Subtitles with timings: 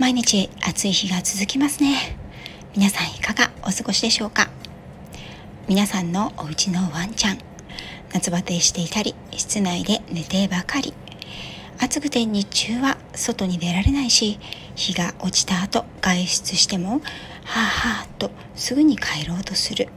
[0.00, 2.16] 毎日暑い日が続きますね。
[2.74, 4.48] 皆さんいかがお過ごしでしょうか？
[5.68, 7.38] 皆さんのお家のワンちゃん
[8.10, 10.94] 夏バテしていたり室内で寝てばかり。
[11.78, 14.38] 暑くて日中は外に出られないし
[14.74, 17.00] 日が落ちた後外出してもはあ
[17.60, 19.88] はあとすぐに帰ろうとする。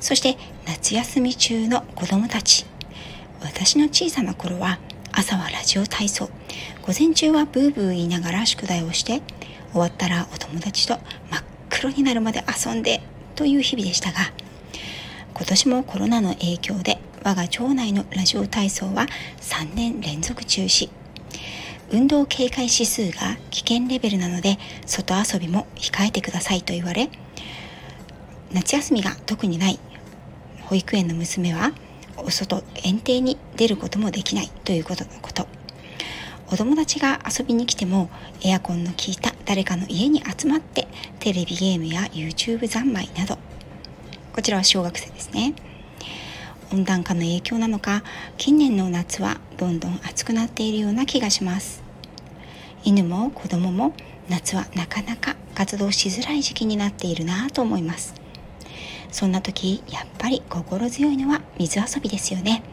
[0.00, 0.36] そして
[0.66, 2.66] 夏休み中の子供たち。
[3.42, 4.80] 私の小さな頃は
[5.14, 6.30] 朝はラジオ体操。
[6.82, 9.20] 午前中はブーブー言いながら宿題をして
[9.72, 10.98] 終わったらお友達と
[11.30, 13.02] 真っ黒になるまで遊んで
[13.36, 14.18] という日々でしたが
[15.34, 19.06] 今年もコロナの影響で我が町内のラジオ体操は
[19.40, 20.88] 3年連続中止。
[21.90, 27.10] 運動警戒指数が危険レベルなので外遊びも控えてくださいと言われ
[28.50, 29.78] 夏休みが特にない
[30.62, 31.72] 保育園の娘は
[32.16, 35.04] お外園庭に出ることもできないということ。
[35.04, 35.46] のこと
[36.52, 38.10] お友達が遊びに来ても
[38.44, 40.86] エアコンの効いた誰かの家に集まって
[41.18, 43.38] テレビゲームや YouTube 三昧など。
[44.34, 45.54] こちらは小学生ですね。
[46.72, 48.02] 温暖化の影響なのか
[48.36, 51.82] 近年の夏はどんどん暑くなっているような気がします。
[52.84, 53.94] 犬も子供も
[54.28, 58.21] 夏はなかなか活動しづらい時期になっているなと思います。
[59.12, 62.64] そんな時やっぱり心強いのは水遊びですよね。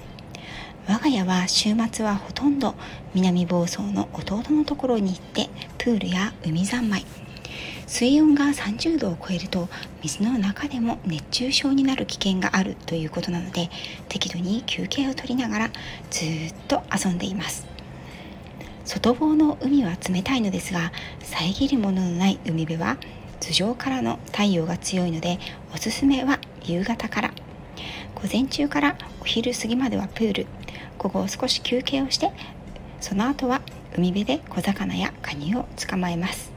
[0.88, 2.74] 我が家は週末はほとんど
[3.14, 7.06] 南房総の弟のところに行ってプールや海三昧。
[7.86, 9.68] 水温が30度を超えると
[10.04, 13.70] 水の中でも熱中症になる危険があるということなので
[14.08, 15.70] 適度に休憩を取りながら
[16.12, 17.68] ずっと遊んでいます。
[18.86, 20.92] 外房の海は冷たいのですが
[21.22, 22.98] 遮るもののない海辺は
[23.50, 25.40] 頭上からの太陽が強いので
[25.74, 27.32] おすすめは夕方から。
[28.14, 30.48] 午前中からお昼過ぎまではプール。
[31.00, 32.32] 午後少し休憩をして
[33.02, 33.62] その後は
[33.98, 36.52] 海辺で小魚やカニを捕まえます。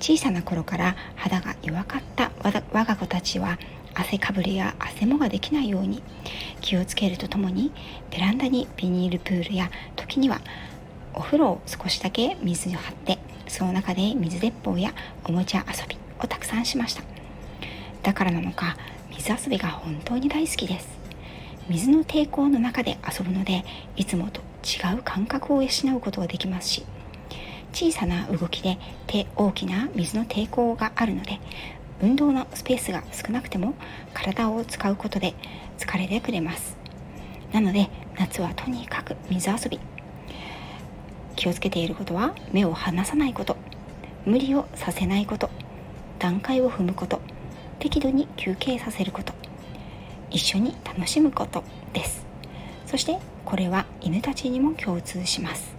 [0.00, 3.58] 小さな頃から肌が弱かった我が子たちは
[3.92, 6.02] 汗かぶれや汗もができないように
[6.62, 7.72] 気をつけるとともに
[8.10, 10.40] ベランダにビニールプールや時には
[11.12, 13.18] お風呂を少しだけ水を張って
[13.50, 14.94] その中で水鉄砲や
[15.24, 17.02] おもちゃ遊びをたくさんしました。
[18.02, 18.76] だからなのか
[19.10, 20.88] 水遊びが本当に大好きです。
[21.68, 23.64] 水の抵抗の中で遊ぶので
[23.96, 26.84] いつもと違う感覚を養うことができますし
[27.72, 31.38] 小さな動きで手大きな水の抵抗があるので
[32.02, 33.74] 運動のスペースが少なくても
[34.14, 35.34] 体を使うことで
[35.78, 36.76] 疲れてくれます。
[37.52, 37.88] なので
[38.18, 39.78] 夏はとにかく水遊び。
[41.40, 43.56] 気をつけていることは目を離さないこと
[44.26, 45.48] 無理をさせないこと
[46.18, 47.22] 段階を踏むこと
[47.78, 49.32] 適度に休憩させること
[50.30, 51.64] 一緒に楽しむこと
[51.94, 52.26] です。
[52.84, 55.74] そしてこれは犬たちにも共通します。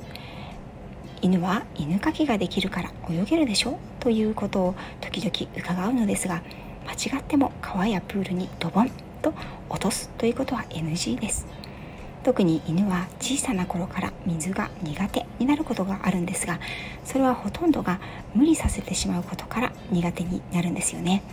[1.22, 3.78] 犬は犬かきができるから泳げるでしょ？
[4.00, 6.42] ということを時々伺うのですが
[6.88, 8.90] 間違っても川やプールにドボン
[9.22, 9.32] と
[9.70, 11.46] 落とすということは NG です。
[12.24, 16.60] 特に犬は小さな頃から水が苦手になることがあるんですが
[17.04, 18.00] それはほとんどが
[18.36, 21.24] 無理させてしまうことから苦手になるんですよね。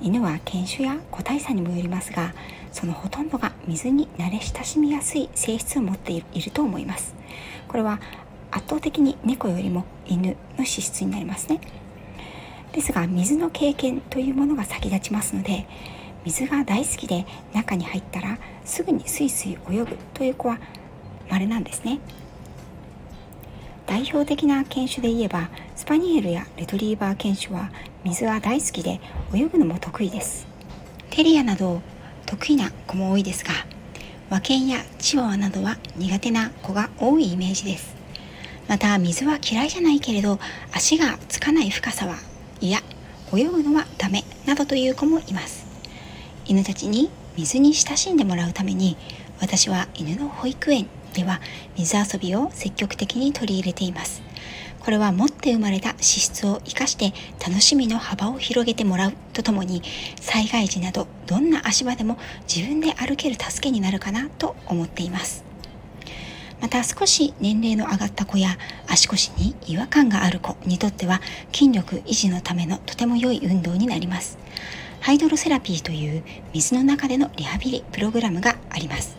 [0.00, 2.34] 犬は犬種や個体差にもよりますが
[2.72, 7.14] そのほとんどが水に慣れ親しみやすい性質を持っていると思います。
[7.68, 8.00] これは
[8.50, 11.60] 圧倒的に猫よりも犬の資質になりますね。
[12.72, 15.66] ですが水の経験というものが先立ちますので
[16.24, 20.58] 水が大好きで中に入ったらすぐにスイスイ泳ぐという子は
[21.30, 21.98] 稀なんですね。
[23.86, 27.70] 代表的な犬種で言えばスパニエルやレトリーバー犬種は
[28.04, 29.00] 水が大好きで
[29.34, 30.46] 泳ぐのも得意です。
[31.10, 31.82] テリアなど
[32.24, 33.52] 得意な子も多いですが
[34.30, 37.94] 和犬やチワワなどは苦手な子が多いイメージです。
[38.68, 40.38] また水は嫌いじゃないけれど
[40.72, 42.16] 足がつかない深さは
[42.60, 42.78] いや
[43.34, 45.61] 泳ぐのはダメなどという子もいます。
[46.46, 48.96] 犬たちに水に親しんでもらうために
[49.40, 51.40] 私は犬の保育園では
[51.76, 54.22] 水遊びを積極的に取り入れています。
[54.80, 59.80] これは持って生まれた資質を生かして楽しみの幅を広げてもらうとともに
[60.20, 62.18] 災害時などどんな足場でも
[62.52, 65.44] 自分で歩ける助けになるかなと思っています。
[66.60, 68.56] また少し年齢の上がった子や
[68.86, 71.20] 足腰に違和感がある子にとっては
[71.52, 74.38] 筋力維持のためのとても良い運動になります。
[75.02, 76.22] ハイドロセラピーという
[76.54, 79.16] 水の中でのリハビリプログラムがあります。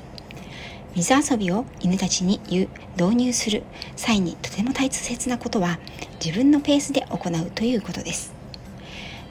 [0.96, 3.64] 水遊びを犬たちに言う導入する
[3.98, 5.80] 際にとても大切なことは
[6.24, 8.34] 自分のペースで行うということです。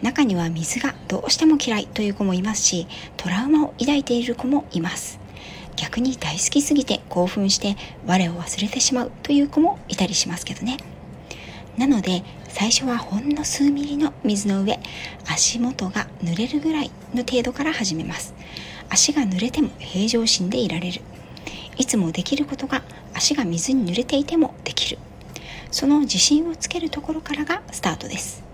[0.02, 5.18] 中には水がどうしても嫌いという子もいますしトラウマを抱いている子もいます。
[5.76, 7.76] 逆に大好きすぎて興奮して
[8.06, 10.76] 我を忘れてしまうという子もいたりしますけどね。
[11.82, 14.78] なので最初はほんの数ミリの水の上
[15.26, 18.34] 足元が濡れるぐらいの程度から始めます。
[18.88, 21.00] 足が濡れても平常心でいられる。
[21.76, 22.84] いつもできることが
[23.14, 24.98] 足が水に濡れていてもできる。
[25.72, 28.44] その自信をつけるところからがスタートです。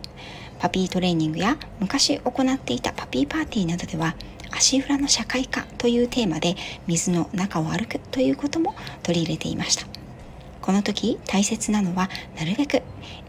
[0.58, 4.16] パピートレーニングや昔行っていたパピーパーティーなどでは
[4.52, 9.98] 足裏の社会化というテーマで水の中を歩くということも取り入れていました。
[10.69, 12.82] この時大切なのはなるべく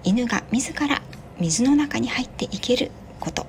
[0.04, 1.02] 犬が自ら
[1.40, 2.92] 水の中に入っていける
[3.22, 3.48] こと。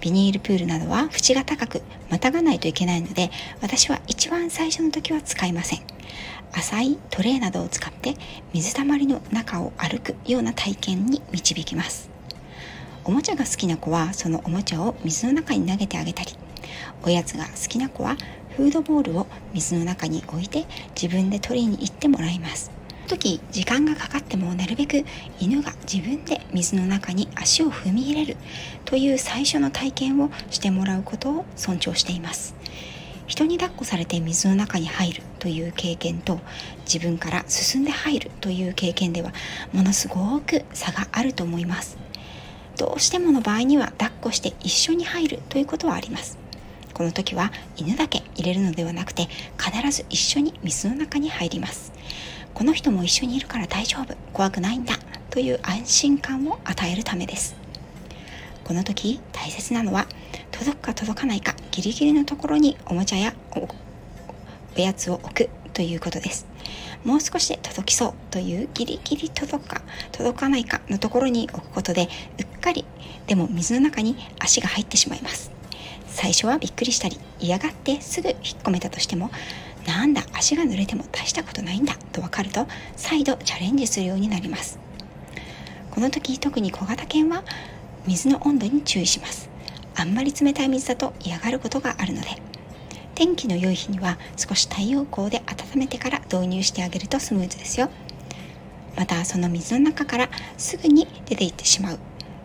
[0.00, 5.80] ビニールプールなどは縁が高くまたがないといけないので私は一番最初の時は使いません。
[6.52, 8.14] 浅いトレーなどを使って
[8.54, 12.10] 水たまりの中を歩くような体験に導きます。
[13.02, 16.36] おもちゃが好きな子はそのおもちゃを水の中に投げてあげたり。
[17.02, 18.16] おやつが好きな子は
[18.56, 22.70] フードボールを水の中に置いて自分で取りに行ってもらいます。
[23.10, 25.04] 時時間がかかってもなるべく
[25.40, 28.36] 犬が自分で水の中に足を踏み入れる
[28.84, 32.54] という最初の体験をしてもらうことを尊重しています。
[33.26, 36.40] 人に抱っこされて水の中に入るという経験と
[36.84, 39.32] 自分から進んで入るという経験では
[39.72, 41.98] ものすごく差があると思います。
[42.76, 46.38] どうしてもの場合には抱っこして一緒に入るということはあります。
[46.94, 49.28] この時は犬だけ入れるのではなくて
[49.58, 51.92] 必ず一緒に水の中に入ります。
[52.54, 54.14] この人も一緒にいるから大丈夫。
[54.32, 54.94] 怖くないんだ。
[55.30, 57.54] という安心感を与えるためです。
[58.64, 60.06] この時大切なのは
[60.50, 63.34] 届くか届かないかギリギリのところにおもちゃや
[64.76, 66.46] おやつを置くということです。
[67.04, 69.82] もう少しで届きそうというギリギリ届くか
[70.12, 72.08] 届かないかのところに置くことで
[72.38, 72.84] うっかり
[73.26, 75.50] でも水の中に足が入ってしまいます。
[76.06, 79.30] 最初はびっくりしたり嫌がってすぐ引っ込めたとしても
[79.86, 82.66] なんだ足が濡れても大したことないんだと分かると
[82.96, 84.78] 再度チャレンジするようになります。
[85.90, 87.42] この時特に小型犬は
[88.06, 89.50] 水の温度に注意します。
[89.96, 92.28] あんまり冷たい水だと嫌がることがあるので。
[93.20, 97.90] 天気の良い日には少し太陽光で温めてから導入してあげるとスムーズですよ。
[98.96, 101.98] またその水の中からすぐに出ていってしまう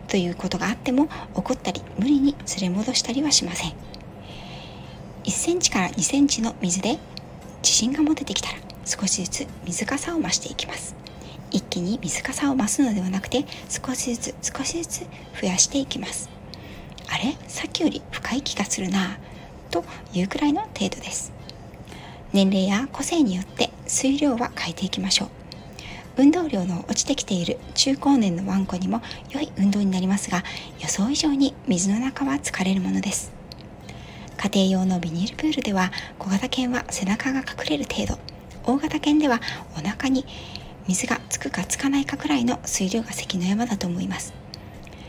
[0.06, 3.72] ということがあっても怒ったり無理に連れ戻したりはしません。
[5.24, 6.98] 1センチから2センチの水で
[7.66, 10.94] 自信が持ててきたら少しずつ水かさを増していきます。
[11.50, 15.00] 一気に水かさを増すのではなくて少しずつ少しずつ
[15.40, 16.30] 増やしていきます。
[17.08, 17.36] あれ？
[17.48, 19.18] さっきより深い気がするな
[19.72, 19.84] と
[20.14, 21.32] いうくらいの程度です。
[22.32, 25.28] 年齢や個性によって水量は変えていきましょう。
[26.18, 29.02] 運動量の落ちてきている中高年のワンコにも
[29.32, 30.44] 良い運動になりますが
[30.80, 33.35] 予想以上に水の中は疲れるものです。
[34.46, 35.90] 家庭用のビニールプールでは
[36.20, 38.18] 小型犬は背中が隠れる程度。
[38.62, 39.40] 大型犬では
[39.76, 40.24] お腹に
[40.86, 44.34] 水がつくかつかないかくらいの水量が関の山だと思います。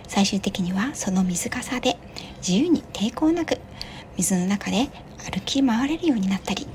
[0.08, 1.98] 最終的にはその水かさで
[2.38, 3.60] 自由に抵抗なく
[4.18, 4.90] 水の中で
[5.32, 6.66] 歩き回れるようになったり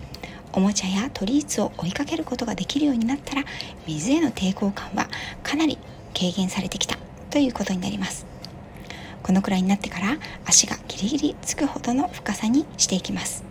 [0.52, 3.42] おもちゃやトリーツを追いかけることができるようになったら
[3.88, 5.08] 水への抵抗感は
[5.42, 5.78] かなり
[6.14, 6.96] 軽減されてきた
[7.30, 8.31] ということになります。
[9.22, 13.44] このくらいになってから足がギリギリつくほどの深さにしていきます。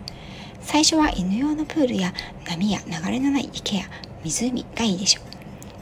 [0.60, 2.12] 最初は犬用のプールや
[2.46, 3.84] 波や流れのない池や
[4.22, 5.24] 湖がいいでしょう。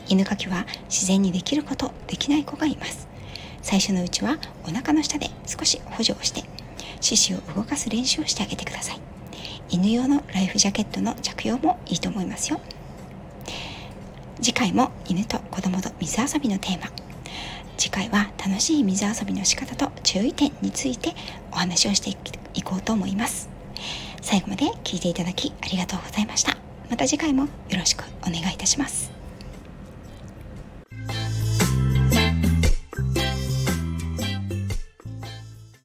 [0.09, 3.09] 犬かきは自然にできることできない子がいます。
[3.63, 6.45] 最初のうちはお腹の下で少し補助をして
[7.01, 9.01] 四肢を動かす練習をしてあげてください。
[9.69, 12.61] 犬用のライフジャケットの着用もいいと思いますよ。
[14.43, 17.00] 次回も犬と子供と水遊びのテーマ。
[17.81, 21.15] 次回は楽しい水遊びの仕方と注意点について
[21.51, 22.11] お話をして
[22.53, 23.49] いこうと思います。
[24.21, 26.59] 最後まで聞いていただきありがとうございました。
[26.91, 29.20] また次回もよろしくお願いいたします。